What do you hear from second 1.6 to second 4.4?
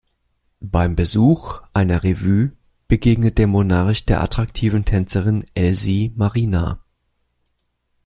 einer Revue begegnet der Monarch der